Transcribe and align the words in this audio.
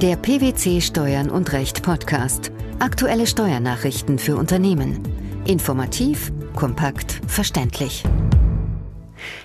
Der 0.00 0.14
PwC 0.14 0.80
Steuern 0.80 1.28
und 1.28 1.52
Recht 1.52 1.82
Podcast. 1.82 2.52
Aktuelle 2.78 3.26
Steuernachrichten 3.26 4.20
für 4.20 4.36
Unternehmen. 4.36 5.02
Informativ, 5.44 6.30
kompakt, 6.54 7.20
verständlich. 7.26 8.04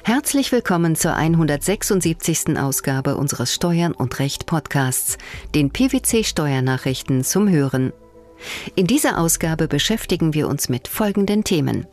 Herzlich 0.03 0.51
willkommen 0.51 0.95
zur 0.95 1.15
176. 1.15 2.55
Ausgabe 2.59 3.17
unseres 3.17 3.51
Steuern 3.51 3.93
und 3.93 4.19
Recht 4.19 4.45
Podcasts, 4.45 5.17
den 5.55 5.71
PwC 5.71 6.23
Steuernachrichten 6.23 7.23
zum 7.23 7.49
Hören. 7.49 7.91
In 8.75 8.85
dieser 8.85 9.17
Ausgabe 9.17 9.67
beschäftigen 9.67 10.35
wir 10.35 10.47
uns 10.47 10.69
mit 10.69 10.87
folgenden 10.87 11.43
Themen. 11.43 11.87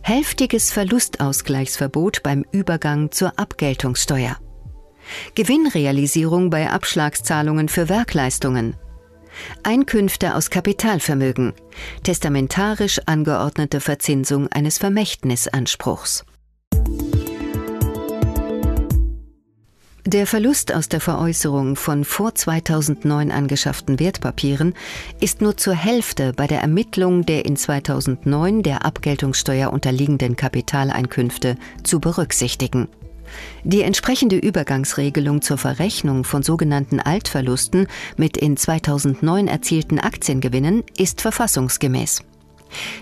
Hälftiges 0.00 0.72
Verlustausgleichsverbot 0.72 2.22
beim 2.22 2.46
Übergang 2.50 3.10
zur 3.10 3.38
Abgeltungssteuer. 3.38 4.38
Gewinnrealisierung 5.34 6.50
bei 6.50 6.70
Abschlagszahlungen 6.70 7.68
für 7.68 7.88
Werkleistungen. 7.88 8.74
Einkünfte 9.62 10.34
aus 10.34 10.50
Kapitalvermögen. 10.50 11.52
Testamentarisch 12.02 13.00
angeordnete 13.06 13.80
Verzinsung 13.80 14.48
eines 14.48 14.78
Vermächtnisanspruchs. 14.78 16.24
Der 20.08 20.26
Verlust 20.26 20.72
aus 20.72 20.88
der 20.88 21.02
Veräußerung 21.02 21.76
von 21.76 22.02
vor 22.02 22.34
2009 22.34 23.30
angeschafften 23.30 24.00
Wertpapieren 24.00 24.72
ist 25.20 25.42
nur 25.42 25.58
zur 25.58 25.74
Hälfte 25.74 26.32
bei 26.32 26.46
der 26.46 26.62
Ermittlung 26.62 27.26
der 27.26 27.44
in 27.44 27.56
2009 27.58 28.62
der 28.62 28.86
Abgeltungssteuer 28.86 29.70
unterliegenden 29.70 30.34
Kapitaleinkünfte 30.34 31.56
zu 31.82 32.00
berücksichtigen. 32.00 32.88
Die 33.64 33.82
entsprechende 33.82 34.36
Übergangsregelung 34.36 35.42
zur 35.42 35.58
Verrechnung 35.58 36.24
von 36.24 36.42
sogenannten 36.42 37.00
Altverlusten 37.00 37.86
mit 38.16 38.36
in 38.36 38.56
2009 38.56 39.48
erzielten 39.48 39.98
Aktiengewinnen 39.98 40.84
ist 40.96 41.20
verfassungsgemäß. 41.20 42.22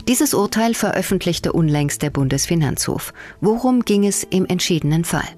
Dieses 0.08 0.34
Urteil 0.34 0.74
veröffentlichte 0.74 1.52
unlängst 1.52 2.02
der 2.02 2.10
Bundesfinanzhof. 2.10 3.12
Worum 3.40 3.84
ging 3.84 4.06
es 4.06 4.22
im 4.24 4.46
entschiedenen 4.46 5.04
Fall? 5.04 5.28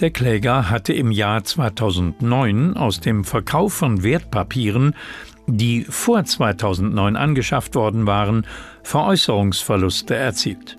Der 0.00 0.10
Kläger 0.10 0.68
hatte 0.68 0.92
im 0.92 1.10
Jahr 1.10 1.44
2009 1.44 2.76
aus 2.76 3.00
dem 3.00 3.24
Verkauf 3.24 3.72
von 3.72 4.02
Wertpapieren, 4.02 4.94
die 5.46 5.84
vor 5.84 6.24
2009 6.24 7.16
angeschafft 7.16 7.74
worden 7.74 8.06
waren, 8.06 8.46
Veräußerungsverluste 8.82 10.14
erzielt. 10.14 10.76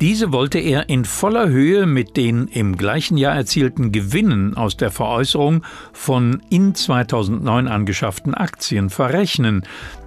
Diese 0.00 0.32
wollte 0.32 0.58
er 0.58 0.88
in 0.88 1.04
voller 1.04 1.48
Höhe 1.48 1.86
mit 1.86 2.16
den 2.16 2.48
im 2.48 2.76
gleichen 2.76 3.16
Jahr 3.16 3.34
erzielten 3.34 3.92
Gewinnen 3.92 4.56
aus 4.56 4.76
der 4.76 4.90
Veräußerung 4.90 5.64
von 5.92 6.42
in 6.50 6.74
2009 6.74 7.68
angeschafften 7.68 8.34
Aktien 8.34 8.90
verrechnen, 8.90 9.62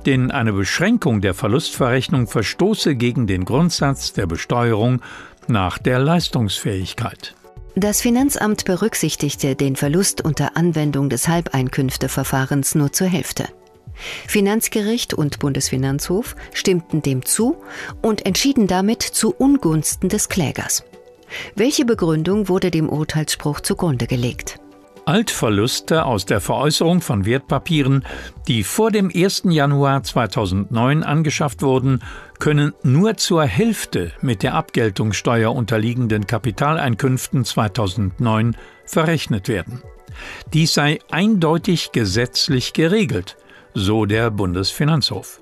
denn 0.06 0.32
eine 0.32 0.54
Beschränkung 0.54 1.22
der 1.22 1.34
Verlustverrechnung 1.34 2.28
verstoße 2.28 2.96
gegen 2.96 3.28
den 3.28 3.46
Grundsatz 3.46 4.14
der 4.14 4.28
Besteuerung 4.28 5.02
nach 5.48 5.78
der 5.78 6.00
Leistungsfähigkeit. 6.00 7.36
Das 7.76 8.02
Finanzamt 8.02 8.64
berücksichtigte 8.64 9.56
den 9.56 9.76
Verlust 9.76 10.24
unter 10.24 10.56
Anwendung 10.56 11.10
des 11.10 11.28
Halbeinkünfteverfahrens 11.28 12.76
nur 12.76 12.94
zur 12.94 13.08
Hälfte. 13.08 13.50
Finanzgericht 14.28 15.14
und 15.14 15.40
Bundesfinanzhof 15.40 16.36
stimmten 16.54 17.02
dem 17.02 17.26
zu 17.26 17.58
und 18.02 18.26
entschieden 18.26 18.68
damit 18.68 19.02
zu 19.02 19.34
Ungunsten 19.34 20.10
des 20.10 20.30
Klägers. 20.30 20.84
Welche 21.56 21.86
Begründung 21.86 22.50
wurde 22.50 22.72
dem 22.72 22.90
Urteilsspruch 22.90 23.60
zugrunde 23.62 24.08
gelegt? 24.08 24.60
Altverluste 25.06 26.04
aus 26.06 26.26
der 26.26 26.42
Veräußerung 26.42 27.00
von 27.00 27.26
Wertpapieren, 27.26 28.04
die 28.48 28.64
vor 28.64 28.90
dem 28.90 29.12
1. 29.14 29.44
Januar 29.46 30.02
2009 30.02 31.04
angeschafft 31.04 31.62
wurden, 31.62 32.02
können 32.40 32.74
nur 32.82 33.16
zur 33.18 33.44
Hälfte 33.44 34.12
mit 34.22 34.42
der 34.42 34.56
Abgeltungssteuer 34.56 35.54
unterliegenden 35.54 36.26
Kapitaleinkünften 36.26 37.46
2009 37.46 38.58
verrechnet 38.86 39.48
werden. 39.48 39.84
Dies 40.54 40.74
sei 40.74 41.00
eindeutig 41.12 41.92
gesetzlich 41.92 42.74
geregelt, 42.74 43.38
so 43.76 44.06
der 44.06 44.32
Bundesfinanzhof. 44.32 45.42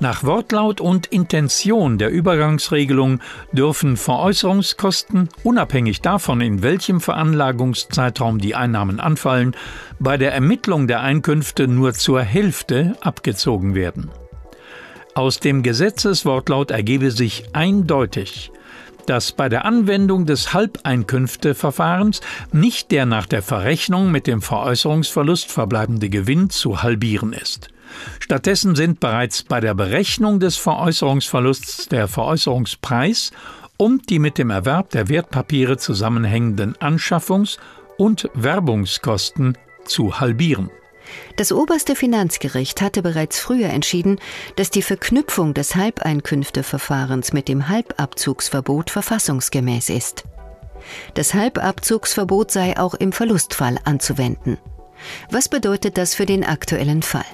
Nach 0.00 0.24
Wortlaut 0.24 0.80
und 0.80 1.06
Intention 1.06 1.98
der 1.98 2.10
Übergangsregelung 2.10 3.20
dürfen 3.52 3.96
Veräußerungskosten, 3.96 5.28
unabhängig 5.44 6.00
davon, 6.00 6.40
in 6.40 6.62
welchem 6.62 7.00
Veranlagungszeitraum 7.00 8.40
die 8.40 8.56
Einnahmen 8.56 8.98
anfallen, 8.98 9.54
bei 10.00 10.16
der 10.16 10.34
Ermittlung 10.34 10.88
der 10.88 11.00
Einkünfte 11.00 11.68
nur 11.68 11.94
zur 11.94 12.22
Hälfte 12.22 12.96
abgezogen 13.00 13.76
werden. 13.76 14.10
Aus 15.14 15.38
dem 15.38 15.62
Gesetzeswortlaut 15.62 16.72
ergebe 16.72 17.12
sich 17.12 17.44
eindeutig, 17.52 18.50
dass 19.06 19.32
bei 19.32 19.48
der 19.48 19.64
Anwendung 19.64 20.26
des 20.26 20.52
Halbeinkünfteverfahrens 20.52 22.20
nicht 22.52 22.90
der 22.90 23.06
nach 23.06 23.26
der 23.26 23.42
Verrechnung 23.42 24.10
mit 24.10 24.26
dem 24.26 24.42
Veräußerungsverlust 24.42 25.50
verbleibende 25.50 26.08
Gewinn 26.08 26.50
zu 26.50 26.82
halbieren 26.82 27.32
ist. 27.32 27.68
Stattdessen 28.20 28.74
sind 28.74 29.00
bereits 29.00 29.42
bei 29.42 29.60
der 29.60 29.74
Berechnung 29.74 30.40
des 30.40 30.56
Veräußerungsverlusts 30.56 31.88
der 31.88 32.08
Veräußerungspreis 32.08 33.30
und 33.76 34.10
die 34.10 34.18
mit 34.18 34.38
dem 34.38 34.50
Erwerb 34.50 34.90
der 34.90 35.08
Wertpapiere 35.08 35.76
zusammenhängenden 35.76 36.74
Anschaffungs- 36.76 37.58
und 37.98 38.28
Werbungskosten 38.34 39.56
zu 39.84 40.20
halbieren. 40.20 40.70
Das 41.36 41.52
oberste 41.52 41.96
Finanzgericht 41.96 42.80
hatte 42.80 43.02
bereits 43.02 43.38
früher 43.38 43.68
entschieden, 43.70 44.18
dass 44.56 44.70
die 44.70 44.82
Verknüpfung 44.82 45.54
des 45.54 45.74
Halbeinkünfteverfahrens 45.74 47.32
mit 47.32 47.48
dem 47.48 47.68
Halbabzugsverbot 47.68 48.90
verfassungsgemäß 48.90 49.90
ist. 49.90 50.24
Das 51.14 51.34
Halbabzugsverbot 51.34 52.50
sei 52.50 52.78
auch 52.78 52.94
im 52.94 53.12
Verlustfall 53.12 53.78
anzuwenden. 53.84 54.58
Was 55.30 55.48
bedeutet 55.48 55.98
das 55.98 56.14
für 56.14 56.26
den 56.26 56.44
aktuellen 56.44 57.02
Fall? 57.02 57.24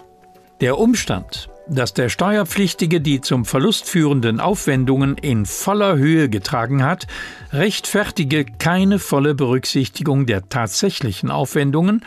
Der 0.61 0.79
Umstand, 0.79 1.49
dass 1.69 1.95
der 1.95 2.09
Steuerpflichtige 2.09 3.01
die 3.01 3.21
zum 3.21 3.45
Verlust 3.45 3.89
führenden 3.89 4.41
Aufwendungen 4.41 5.17
in 5.17 5.47
voller 5.47 5.97
Höhe 5.97 6.29
getragen 6.29 6.85
hat, 6.85 7.07
rechtfertige 7.53 8.45
keine 8.45 8.99
volle 8.99 9.35
Berücksichtigung 9.35 10.27
der 10.27 10.49
tatsächlichen 10.49 11.31
Aufwendungen, 11.31 12.05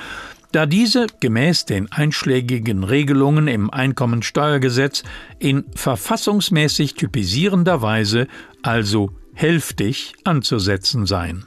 da 0.53 0.65
diese 0.65 1.07
gemäß 1.19 1.65
den 1.65 1.91
einschlägigen 1.91 2.83
Regelungen 2.83 3.47
im 3.47 3.69
Einkommensteuergesetz 3.69 5.03
in 5.39 5.65
verfassungsmäßig 5.75 6.93
typisierender 6.93 7.81
Weise, 7.81 8.27
also 8.61 9.11
hälftig, 9.33 10.13
anzusetzen 10.23 11.05
seien. 11.05 11.45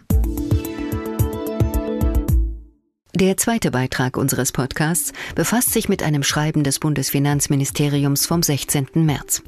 Der 3.15 3.39
zweite 3.39 3.71
Beitrag 3.71 4.19
unseres 4.19 4.53
Podcasts 4.53 5.15
befasst 5.35 5.73
sich 5.73 5.89
mit 5.89 6.03
einem 6.03 6.23
Schreiben 6.23 6.65
des 6.65 6.81
Bundesfinanzministeriums 6.81 8.27
vom 8.27 8.43
16. 8.43 8.89
März. 8.95 9.43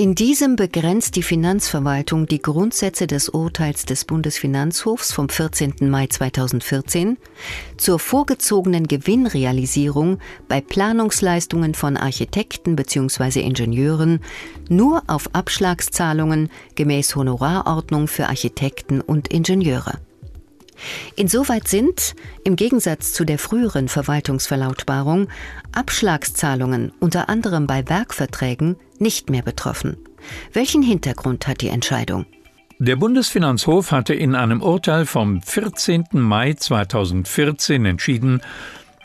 In 0.00 0.14
diesem 0.14 0.54
begrenzt 0.54 1.16
die 1.16 1.24
Finanzverwaltung 1.24 2.26
die 2.26 2.40
Grundsätze 2.40 3.08
des 3.08 3.30
Urteils 3.30 3.84
des 3.84 4.04
Bundesfinanzhofs 4.04 5.10
vom 5.12 5.28
14. 5.28 5.90
Mai 5.90 6.06
2014 6.06 7.18
zur 7.76 7.98
vorgezogenen 7.98 8.86
Gewinnrealisierung 8.86 10.20
bei 10.46 10.60
Planungsleistungen 10.60 11.74
von 11.74 11.96
Architekten 11.96 12.76
bzw. 12.76 13.40
Ingenieuren 13.40 14.20
nur 14.68 15.02
auf 15.08 15.34
Abschlagszahlungen 15.34 16.48
gemäß 16.76 17.16
Honorarordnung 17.16 18.06
für 18.06 18.28
Architekten 18.28 19.00
und 19.00 19.26
Ingenieure. 19.26 19.98
Insoweit 21.16 21.68
sind, 21.68 22.14
im 22.44 22.56
Gegensatz 22.56 23.12
zu 23.12 23.24
der 23.24 23.38
früheren 23.38 23.88
Verwaltungsverlautbarung, 23.88 25.28
Abschlagszahlungen 25.72 26.92
unter 27.00 27.28
anderem 27.28 27.66
bei 27.66 27.88
Werkverträgen 27.88 28.76
nicht 28.98 29.30
mehr 29.30 29.42
betroffen. 29.42 29.96
Welchen 30.52 30.82
Hintergrund 30.82 31.46
hat 31.46 31.60
die 31.60 31.68
Entscheidung? 31.68 32.26
Der 32.80 32.96
Bundesfinanzhof 32.96 33.90
hatte 33.90 34.14
in 34.14 34.36
einem 34.36 34.62
Urteil 34.62 35.04
vom 35.04 35.42
14. 35.42 36.04
Mai 36.12 36.54
2014 36.54 37.84
entschieden, 37.84 38.40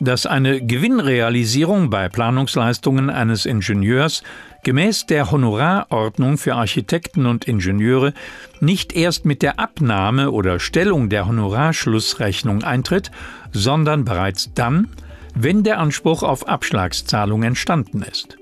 dass 0.00 0.26
eine 0.26 0.64
Gewinnrealisierung 0.64 1.90
bei 1.90 2.08
Planungsleistungen 2.08 3.10
eines 3.10 3.46
Ingenieurs 3.46 4.22
gemäß 4.64 5.06
der 5.06 5.30
Honorarordnung 5.30 6.38
für 6.38 6.54
Architekten 6.54 7.26
und 7.26 7.46
Ingenieure 7.46 8.12
nicht 8.60 8.94
erst 8.94 9.24
mit 9.24 9.42
der 9.42 9.60
Abnahme 9.60 10.30
oder 10.30 10.58
Stellung 10.58 11.08
der 11.08 11.28
Honorarschlussrechnung 11.28 12.64
eintritt, 12.64 13.10
sondern 13.52 14.04
bereits 14.04 14.52
dann, 14.54 14.88
wenn 15.34 15.62
der 15.62 15.78
Anspruch 15.78 16.22
auf 16.22 16.48
Abschlagszahlung 16.48 17.42
entstanden 17.42 18.02
ist. 18.02 18.36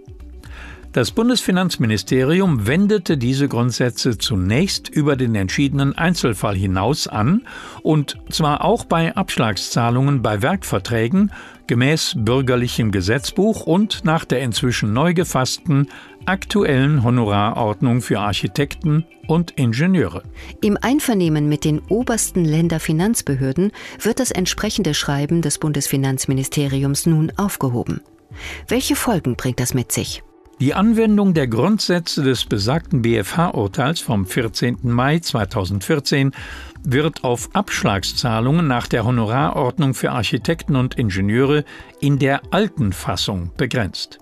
Das 0.93 1.11
Bundesfinanzministerium 1.11 2.67
wendete 2.67 3.17
diese 3.17 3.49
Grundsätze 3.49 4.19
zunächst 4.19 4.91
über 4.91 5.17
den 5.17 5.35
entschiedenen 5.35 5.97
Einzelfall 5.97 6.55
hinaus 6.55 7.09
an, 7.09 7.47
und 7.83 8.19
zwar 8.29 8.63
auch 8.63 8.85
bei 8.85 9.17
Abschlagszahlungen 9.17 10.21
bei 10.21 10.43
Werkverträgen 10.43 11.33
gemäß 11.67 12.15
bürgerlichem 12.19 12.91
Gesetzbuch 12.91 13.65
und 13.65 14.05
nach 14.05 14.27
der 14.27 14.43
inzwischen 14.43 14.93
neu 14.93 15.15
gefassten 15.15 15.89
aktuellen 16.27 17.03
Honorarordnung 17.03 18.03
für 18.03 18.21
Architekten 18.21 19.07
und 19.27 19.53
Ingenieure. 19.53 20.23
Im 20.61 20.77
Einvernehmen 20.77 21.49
mit 21.49 21.65
den 21.65 21.81
obersten 21.89 22.45
Länderfinanzbehörden 22.45 23.73
wird 23.99 24.21
das 24.21 24.31
entsprechende 24.31 24.93
Schreiben 24.93 25.41
des 25.41 25.57
Bundesfinanzministeriums 25.57 27.07
nun 27.07 27.33
aufgehoben. 27.39 28.03
Welche 28.69 28.95
Folgen 28.95 29.37
bringt 29.37 29.59
das 29.59 29.73
mit 29.73 29.91
sich? 29.91 30.23
Die 30.63 30.75
Anwendung 30.75 31.35
der 31.35 31.49
Grundsätze 31.49 32.23
des 32.23 32.45
besagten 32.45 33.03
BFH-Urteils 33.03 33.99
vom 33.99 34.27
14. 34.27 34.79
Mai 34.83 35.19
2014 35.19 36.31
wird 36.85 37.25
auf 37.25 37.51
Abschlagszahlungen 37.53 38.69
nach 38.69 38.87
der 38.87 39.05
Honorarordnung 39.05 39.93
für 39.93 40.13
Architekten 40.13 40.77
und 40.77 40.95
Ingenieure 40.95 41.65
in 41.99 42.21
der 42.21 42.43
alten 42.53 42.93
Fassung 42.93 43.51
begrenzt. 43.57 44.21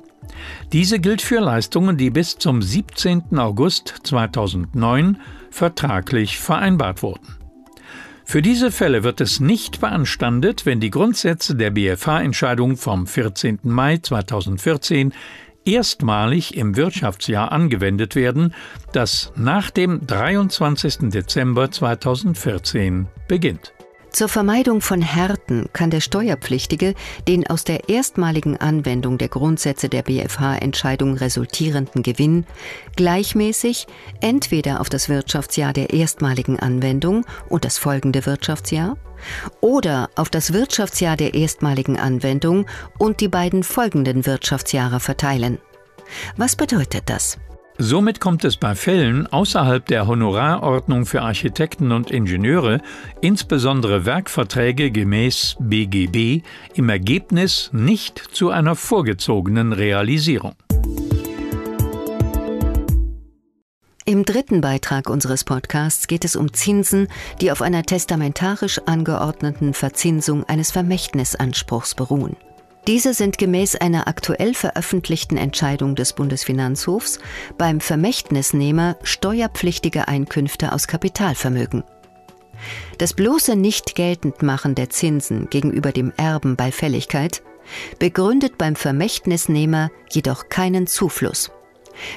Diese 0.72 0.98
gilt 0.98 1.20
für 1.20 1.40
Leistungen, 1.40 1.98
die 1.98 2.08
bis 2.08 2.38
zum 2.38 2.62
17. 2.62 3.38
August 3.38 3.96
2009 4.04 5.18
vertraglich 5.50 6.38
vereinbart 6.38 7.02
wurden. 7.02 7.36
Für 8.24 8.40
diese 8.42 8.70
Fälle 8.70 9.02
wird 9.02 9.20
es 9.20 9.40
nicht 9.40 9.80
beanstandet, 9.80 10.64
wenn 10.64 10.78
die 10.78 10.90
Grundsätze 10.90 11.56
der 11.56 11.72
BFH-Entscheidung 11.72 12.76
vom 12.76 13.06
14. 13.06 13.58
Mai 13.64 13.98
2014 13.98 15.12
erstmalig 15.64 16.56
im 16.56 16.76
Wirtschaftsjahr 16.76 17.52
angewendet 17.52 18.14
werden, 18.14 18.54
das 18.92 19.32
nach 19.36 19.70
dem 19.70 20.06
23. 20.06 21.10
Dezember 21.10 21.70
2014 21.70 23.06
beginnt. 23.28 23.72
Zur 24.12 24.28
Vermeidung 24.28 24.80
von 24.80 25.02
Härten 25.02 25.68
kann 25.72 25.90
der 25.90 26.00
Steuerpflichtige 26.00 26.94
den 27.28 27.46
aus 27.46 27.62
der 27.62 27.88
erstmaligen 27.88 28.56
Anwendung 28.56 29.18
der 29.18 29.28
Grundsätze 29.28 29.88
der 29.88 30.02
BFH-Entscheidung 30.02 31.14
resultierenden 31.14 32.02
Gewinn 32.02 32.44
gleichmäßig 32.96 33.86
entweder 34.20 34.80
auf 34.80 34.88
das 34.88 35.08
Wirtschaftsjahr 35.08 35.72
der 35.72 35.90
erstmaligen 35.90 36.58
Anwendung 36.58 37.24
und 37.48 37.64
das 37.64 37.78
folgende 37.78 38.26
Wirtschaftsjahr 38.26 38.96
oder 39.60 40.10
auf 40.16 40.30
das 40.30 40.52
Wirtschaftsjahr 40.52 41.16
der 41.16 41.34
erstmaligen 41.34 41.98
Anwendung 41.98 42.66
und 42.98 43.20
die 43.20 43.28
beiden 43.28 43.62
folgenden 43.62 44.26
Wirtschaftsjahre 44.26 45.00
verteilen. 45.00 45.58
Was 46.36 46.56
bedeutet 46.56 47.04
das? 47.06 47.38
Somit 47.82 48.20
kommt 48.20 48.44
es 48.44 48.58
bei 48.58 48.74
Fällen 48.74 49.26
außerhalb 49.26 49.86
der 49.86 50.06
Honorarordnung 50.06 51.06
für 51.06 51.22
Architekten 51.22 51.92
und 51.92 52.10
Ingenieure, 52.10 52.82
insbesondere 53.22 54.04
Werkverträge 54.04 54.90
gemäß 54.90 55.56
BGB, 55.58 56.42
im 56.74 56.90
Ergebnis 56.90 57.70
nicht 57.72 58.18
zu 58.18 58.50
einer 58.50 58.76
vorgezogenen 58.76 59.72
Realisierung. 59.72 60.56
Im 64.10 64.24
dritten 64.24 64.60
Beitrag 64.60 65.08
unseres 65.08 65.44
Podcasts 65.44 66.08
geht 66.08 66.24
es 66.24 66.34
um 66.34 66.52
Zinsen, 66.52 67.06
die 67.40 67.52
auf 67.52 67.62
einer 67.62 67.84
testamentarisch 67.84 68.80
angeordneten 68.84 69.72
Verzinsung 69.72 70.42
eines 70.48 70.72
Vermächtnisanspruchs 70.72 71.94
beruhen. 71.94 72.34
Diese 72.88 73.14
sind 73.14 73.38
gemäß 73.38 73.76
einer 73.76 74.08
aktuell 74.08 74.52
veröffentlichten 74.54 75.36
Entscheidung 75.36 75.94
des 75.94 76.12
Bundesfinanzhofs 76.14 77.20
beim 77.56 77.78
Vermächtnisnehmer 77.78 78.96
steuerpflichtige 79.04 80.08
Einkünfte 80.08 80.72
aus 80.72 80.88
Kapitalvermögen. 80.88 81.84
Das 82.98 83.14
bloße 83.14 83.54
Nicht-Geltendmachen 83.54 84.74
der 84.74 84.90
Zinsen 84.90 85.48
gegenüber 85.50 85.92
dem 85.92 86.12
Erben 86.16 86.56
bei 86.56 86.72
Fälligkeit 86.72 87.44
begründet 88.00 88.58
beim 88.58 88.74
Vermächtnisnehmer 88.74 89.92
jedoch 90.10 90.48
keinen 90.48 90.88
Zufluss. 90.88 91.52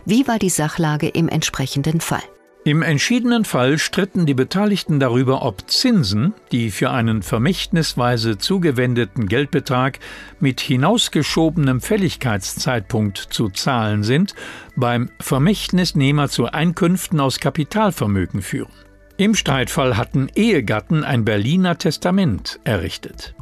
Wie 0.06 0.28
war 0.28 0.40
die 0.40 0.50
Sachlage 0.50 1.08
im 1.08 1.30
entsprechenden 1.30 2.02
Fall? 2.02 2.24
Im 2.66 2.82
entschiedenen 2.82 3.44
Fall 3.44 3.78
stritten 3.78 4.26
die 4.26 4.34
Beteiligten 4.34 4.98
darüber, 5.02 5.42
ob 5.42 5.70
Zinsen, 5.70 6.34
die 6.54 6.72
für 6.72 6.92
einen 6.92 7.22
vermächtnisweise 7.22 8.38
zugewendeten 8.38 9.28
Geldbetrag 9.28 10.00
mit 10.40 10.62
hinausgeschobenem 10.62 11.82
Fälligkeitszeitpunkt 11.82 13.18
zu 13.18 13.50
zahlen 13.50 14.04
sind, 14.04 14.34
beim 14.78 15.10
Vermächtnisnehmer 15.20 16.30
zu 16.30 16.46
Einkünften 16.46 17.20
aus 17.20 17.42
Kapitalvermögen 17.42 18.42
führen. 18.42 18.72
Im 19.18 19.36
Streitfall 19.36 19.98
hatten 19.98 20.30
Ehegatten 20.34 21.04
ein 21.04 21.26
Berliner 21.26 21.78
Testament 21.78 22.62
errichtet. 22.64 23.36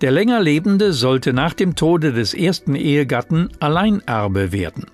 Der 0.00 0.12
länger 0.12 0.40
Lebende 0.40 0.94
sollte 0.94 1.34
nach 1.34 1.52
dem 1.52 1.74
Tode 1.76 2.14
des 2.14 2.32
ersten 2.32 2.74
Ehegatten 2.74 3.50
Alleinerbe 3.60 4.50
werden. 4.52 4.86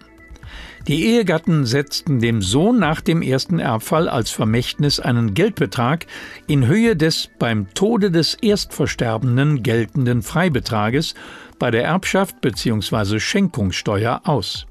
Die 0.89 1.07
Ehegatten 1.07 1.65
setzten 1.65 2.19
dem 2.19 2.43
Sohn 2.43 2.81
nach 2.81 3.01
dem 3.01 3.23
ersten 3.23 3.61
Erbfall 3.61 4.09
als 4.09 4.31
Vermächtnis 4.31 4.99
einen 4.99 5.33
Geldbetrag 5.33 6.07
in 6.49 6.67
Höhe 6.67 6.97
des 6.97 7.31
beim 7.39 7.73
Tode 7.73 8.11
des 8.11 8.35
Erstversterbenden 8.35 9.63
geltenden 9.63 10.23
Freibetrages 10.23 11.15
bei 11.61 11.71
der 11.71 11.85
Erbschaft 11.85 12.41
bzw. 12.41 13.21
Schenkungssteuer 13.21 14.23
aus. 14.25 14.67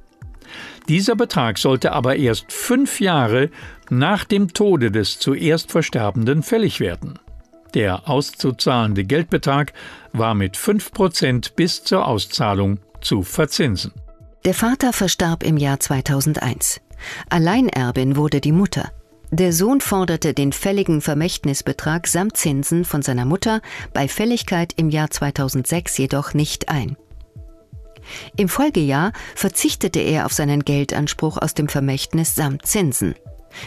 Dieser 0.90 1.16
Betrag 1.16 1.58
sollte 1.58 1.94
aber 1.94 2.18
erst 2.18 2.52
fünf 2.52 3.00
Jahre 3.00 3.50
nach 3.90 4.26
dem 4.26 4.52
Tode 4.52 4.92
des 4.92 5.18
zuerst 5.18 5.72
Versterbenden 5.72 6.44
fällig 6.44 6.82
werden. 6.82 7.20
Der 7.74 8.10
auszuzahlende 8.10 9.06
Geldbetrag 9.06 9.72
war 10.12 10.36
mit 10.36 10.58
5% 10.58 11.56
bis 11.56 11.86
zur 11.86 12.06
Auszahlung 12.06 12.80
zu 13.00 13.24
verzinsen. 13.24 13.94
Der 14.44 14.56
Vater 14.56 14.92
verstarb 14.92 15.44
im 15.44 15.58
Jahr 15.58 15.80
2001. 15.80 16.82
Alleinerbin 17.30 18.16
wurde 18.16 18.42
die 18.42 18.52
Mutter. 18.52 18.92
Der 19.30 19.54
Sohn 19.54 19.82
forderte 19.82 20.34
den 20.34 20.52
fälligen 20.52 21.02
Vermächtnisbetrag 21.02 22.08
samt 22.08 22.38
Zinsen 22.38 22.84
von 22.84 23.04
seiner 23.04 23.26
Mutter 23.26 23.62
bei 23.94 24.08
Fälligkeit 24.08 24.74
im 24.78 24.90
Jahr 24.90 25.12
2006 25.12 25.96
jedoch 26.00 26.34
nicht 26.34 26.70
ein. 26.70 26.98
Im 28.36 28.50
Folgejahr 28.50 29.14
verzichtete 29.36 30.00
er 30.00 30.26
auf 30.26 30.34
seinen 30.34 30.66
Geldanspruch 30.66 31.38
aus 31.38 31.54
dem 31.54 31.70
Vermächtnis 31.70 32.34
samt 32.34 32.66
Zinsen. 32.66 33.14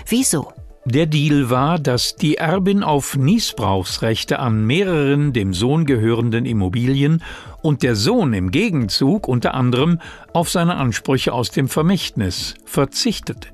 Wieso? 0.09 0.53
Der 0.87 1.07
Deal 1.07 1.49
war, 1.49 1.79
dass 1.79 2.15
die 2.15 2.37
Erbin 2.37 2.83
auf 2.83 3.17
Niesbrauchsrechte 3.17 4.39
an 4.39 4.67
mehreren 4.67 5.33
dem 5.33 5.55
Sohn 5.55 5.87
gehörenden 5.87 6.45
Immobilien 6.45 7.23
und 7.63 7.83
der 7.83 7.97
Sohn 7.97 8.35
im 8.35 8.51
Gegenzug 8.51 9.27
unter 9.27 9.55
anderem 9.55 9.99
auf 10.35 10.51
seine 10.51 10.77
Ansprüche 10.77 11.33
aus 11.33 11.51
dem 11.51 11.69
Vermächtnis 11.69 12.57
verzichtete. 12.67 13.49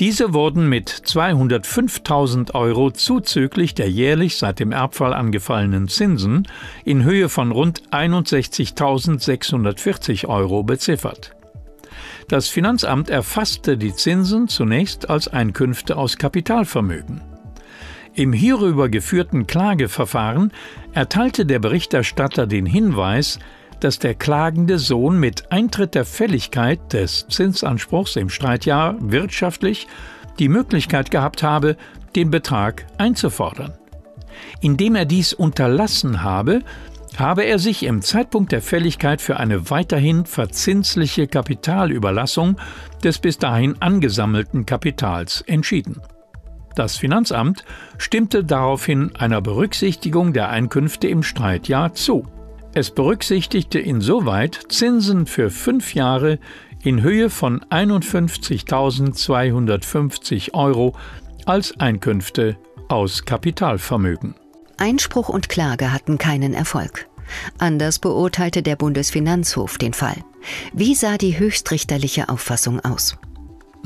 Diese 0.00 0.32
wurden 0.32 0.66
mit 0.66 0.88
205.000 0.88 2.54
Euro 2.54 2.90
zuzüglich 2.90 3.74
der 3.74 3.90
jährlich 3.90 4.38
seit 4.38 4.60
dem 4.60 4.72
Erbfall 4.72 5.12
angefallenen 5.12 5.88
Zinsen 5.88 6.48
in 6.86 7.04
Höhe 7.04 7.28
von 7.28 7.52
rund 7.52 7.82
61.640 7.90 10.26
Euro 10.26 10.62
beziffert. 10.62 11.34
Das 12.28 12.48
Finanzamt 12.48 13.10
erfasste 13.10 13.76
die 13.76 13.94
Zinsen 13.94 14.48
zunächst 14.48 15.10
als 15.10 15.28
Einkünfte 15.28 15.96
aus 15.96 16.16
Kapitalvermögen. 16.16 17.20
Im 18.14 18.32
hierüber 18.32 18.88
geführten 18.88 19.46
Klageverfahren 19.46 20.52
erteilte 20.92 21.46
der 21.46 21.58
Berichterstatter 21.58 22.46
den 22.46 22.64
Hinweis, 22.64 23.40
dass 23.80 23.98
der 23.98 24.14
klagende 24.14 24.78
Sohn 24.78 25.18
mit 25.18 25.50
Eintritt 25.50 25.94
der 25.94 26.04
Fälligkeit 26.04 26.92
des 26.92 27.26
Zinsanspruchs 27.28 28.16
im 28.16 28.30
Streitjahr 28.30 28.96
wirtschaftlich 29.00 29.88
die 30.38 30.48
Möglichkeit 30.48 31.10
gehabt 31.10 31.42
habe, 31.42 31.76
den 32.14 32.30
Betrag 32.30 32.86
einzufordern. 32.98 33.72
Indem 34.60 34.94
er 34.94 35.04
dies 35.04 35.32
unterlassen 35.32 36.22
habe, 36.22 36.60
habe 37.18 37.44
er 37.44 37.58
sich 37.58 37.82
im 37.84 38.02
Zeitpunkt 38.02 38.52
der 38.52 38.62
Fälligkeit 38.62 39.20
für 39.20 39.38
eine 39.38 39.70
weiterhin 39.70 40.26
verzinsliche 40.26 41.26
Kapitalüberlassung 41.26 42.58
des 43.02 43.18
bis 43.18 43.38
dahin 43.38 43.76
angesammelten 43.80 44.66
Kapitals 44.66 45.40
entschieden. 45.42 46.00
Das 46.74 46.96
Finanzamt 46.96 47.64
stimmte 47.98 48.42
daraufhin 48.44 49.14
einer 49.16 49.40
Berücksichtigung 49.40 50.32
der 50.32 50.50
Einkünfte 50.50 51.06
im 51.08 51.22
Streitjahr 51.22 51.94
zu. 51.94 52.26
Es 52.74 52.90
berücksichtigte 52.90 53.78
insoweit 53.78 54.58
Zinsen 54.68 55.26
für 55.26 55.50
fünf 55.50 55.94
Jahre 55.94 56.40
in 56.82 57.02
Höhe 57.02 57.30
von 57.30 57.60
51.250 57.60 60.54
Euro 60.54 60.96
als 61.46 61.78
Einkünfte 61.78 62.56
aus 62.88 63.24
Kapitalvermögen. 63.24 64.34
Einspruch 64.78 65.28
und 65.28 65.48
Klage 65.48 65.92
hatten 65.92 66.18
keinen 66.18 66.54
Erfolg. 66.54 67.06
Anders 67.58 67.98
beurteilte 67.98 68.62
der 68.62 68.76
Bundesfinanzhof 68.76 69.78
den 69.78 69.92
Fall. 69.92 70.16
Wie 70.72 70.94
sah 70.94 71.16
die 71.16 71.38
höchstrichterliche 71.38 72.28
Auffassung 72.28 72.80
aus? 72.80 73.16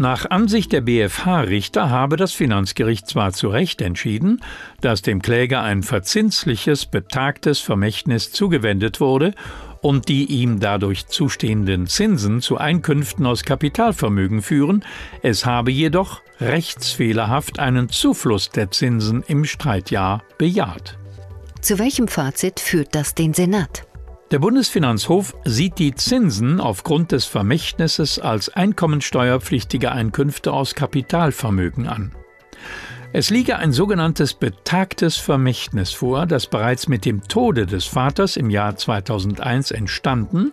Nach 0.01 0.31
Ansicht 0.31 0.71
der 0.71 0.83
BFH-Richter 0.83 1.91
habe 1.91 2.17
das 2.17 2.33
Finanzgericht 2.33 3.09
zwar 3.09 3.33
zu 3.33 3.49
Recht 3.49 3.81
entschieden, 3.81 4.41
dass 4.81 5.03
dem 5.03 5.21
Kläger 5.21 5.63
ein 5.63 5.83
verzinsliches, 5.83 6.87
betagtes 6.87 7.59
Vermächtnis 7.59 8.31
zugewendet 8.31 9.01
wurde 9.01 9.35
und 9.81 10.09
die 10.09 10.25
ihm 10.27 10.61
dadurch 10.61 11.07
zustehenden 11.07 11.87
Zinsen 11.87 12.41
zu 12.41 12.59
Einkünften 12.59 13.27
aus 13.27 13.45
Kapitalvermögen 13.45 14.43
führen, 14.43 14.85
es 15.23 15.47
habe 15.47 15.71
jedoch 15.71 16.23
rechtsfehlerhaft 16.41 17.59
einen 17.59 17.89
Zufluss 17.89 18.51
der 18.51 18.71
Zinsen 18.71 19.23
im 19.27 19.45
Streitjahr 19.45 20.23
bejaht. 20.39 20.99
Zu 21.61 21.79
welchem 21.79 22.09
Fazit 22.09 22.61
führt 22.61 22.95
das 22.95 23.15
den 23.15 23.35
Senat? 23.35 23.85
Der 24.31 24.39
Bundesfinanzhof 24.41 25.35
sieht 25.45 25.79
die 25.79 25.95
Zinsen 25.95 26.61
aufgrund 26.61 27.13
des 27.13 27.25
Vermächtnisses 27.25 28.19
als 28.19 28.51
einkommensteuerpflichtige 28.51 29.91
Einkünfte 29.91 30.53
aus 30.53 30.75
Kapitalvermögen 30.75 31.87
an. 31.87 32.13
Es 33.11 33.31
liege 33.31 33.57
ein 33.57 33.73
sogenanntes 33.73 34.35
betagtes 34.35 35.17
Vermächtnis 35.17 35.93
vor, 35.93 36.27
das 36.27 36.47
bereits 36.47 36.89
mit 36.89 37.07
dem 37.07 37.27
Tode 37.27 37.65
des 37.65 37.87
Vaters 37.87 38.37
im 38.37 38.51
Jahr 38.51 38.77
2001 38.77 39.71
entstanden, 39.71 40.53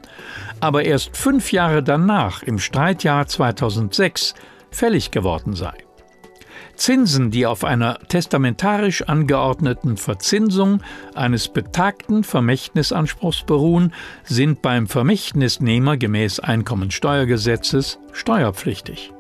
aber 0.62 0.86
erst 0.86 1.18
fünf 1.18 1.52
Jahre 1.52 1.84
danach, 1.84 2.44
im 2.44 2.58
Streitjahr 2.58 3.28
2006, 3.28 4.36
fällig 4.72 5.12
geworden 5.12 5.54
sei. 5.54 5.74
Zinsen, 6.76 7.30
die 7.30 7.46
auf 7.46 7.66
einer 7.66 8.00
testamentarisch 8.08 9.02
angeordneten 9.02 9.98
Verzinsung 9.98 10.82
eines 11.14 11.50
betagten 11.50 12.24
Vermächtnisanspruchs 12.24 13.44
beruhen, 13.44 13.94
sind 14.24 14.62
beim 14.62 14.88
Vermächtnisnehmer 14.88 15.98
gemäß 15.98 16.40
Einkommensteuergesetzes 16.40 18.00
steuerpflichtig. 18.14 19.15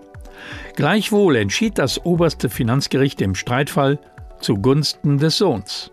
Gleichwohl 0.76 1.36
entschied 1.36 1.78
das 1.78 2.06
oberste 2.06 2.50
Finanzgericht 2.50 3.22
im 3.22 3.36
Streitfall 3.36 4.00
zugunsten 4.40 5.18
des 5.18 5.38
Sohns. 5.38 5.92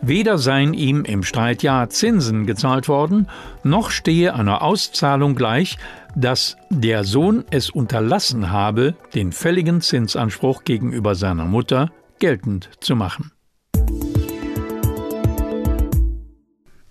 Weder 0.00 0.38
seien 0.38 0.74
ihm 0.74 1.04
im 1.04 1.22
Streitjahr 1.22 1.88
Zinsen 1.88 2.46
gezahlt 2.46 2.88
worden, 2.88 3.28
noch 3.62 3.90
stehe 3.90 4.34
einer 4.34 4.62
Auszahlung 4.62 5.34
gleich, 5.34 5.78
dass 6.14 6.56
der 6.70 7.04
Sohn 7.04 7.44
es 7.50 7.70
unterlassen 7.70 8.50
habe, 8.50 8.94
den 9.14 9.32
fälligen 9.32 9.80
Zinsanspruch 9.80 10.64
gegenüber 10.64 11.14
seiner 11.14 11.44
Mutter 11.44 11.90
geltend 12.18 12.70
zu 12.80 12.96
machen. 12.96 13.32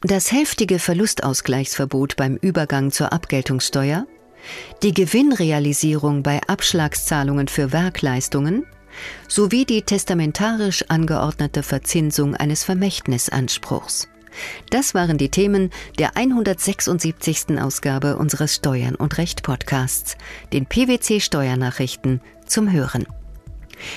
Das 0.01 0.31
heftige 0.31 0.79
Verlustausgleichsverbot 0.79 2.15
beim 2.15 2.36
Übergang 2.36 2.91
zur 2.91 3.13
Abgeltungssteuer, 3.13 4.08
die 4.84 4.94
Gewinnrealisierung 4.94 6.24
bei 6.24 6.42
Abschlagszahlungen 6.48 7.48
für 7.48 7.72
Werkleistungen 7.72 8.66
sowie 9.28 9.66
die 9.66 9.84
testamentarisch 9.84 10.86
angeordnete 10.90 11.64
Verzinsung 11.64 12.36
eines 12.36 12.64
Vermächtnisanspruchs. 12.64 14.10
Das 14.70 14.94
waren 14.94 15.18
die 15.18 15.30
Themen 15.30 15.72
der 16.00 16.16
176. 16.16 17.60
Ausgabe 17.60 18.18
unseres 18.18 18.56
Steuern 18.56 18.96
und 18.96 19.18
Recht 19.18 19.44
Podcasts, 19.44 20.18
den 20.54 20.66
PwC 20.66 21.20
Steuernachrichten 21.20 22.22
zum 22.46 22.72
Hören. 22.72 23.06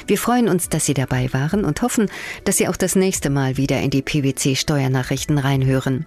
Wir 0.07 0.19
freuen 0.19 0.49
uns, 0.49 0.69
dass 0.69 0.87
Sie 0.87 0.95
dabei 0.95 1.33
waren 1.33 1.65
und 1.65 1.83
hoffen, 1.83 2.11
dass 2.45 2.57
Sie 2.57 2.69
auch 2.69 2.77
das 2.77 2.97
nächste 2.97 3.31
Mal 3.31 3.57
wieder 3.57 3.81
in 3.81 3.91
die 3.91 4.03
PwC 4.03 4.57
Steuernachrichten 4.57 5.39
reinhören. 5.39 6.07